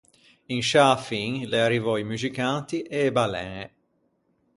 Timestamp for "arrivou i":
1.63-2.05